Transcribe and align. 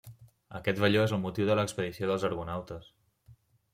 Aquest 0.59 0.79
velló 0.83 1.03
és 1.09 1.13
el 1.17 1.21
motiu 1.25 1.49
de 1.49 1.59
l'expedició 1.59 2.09
dels 2.13 2.29
argonautes. 2.31 2.93